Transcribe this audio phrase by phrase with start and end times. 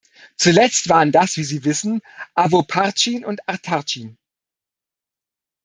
[0.35, 2.01] Zuletzt waren das, wie sie wissen,
[2.33, 4.17] Avoparcin und Artacin.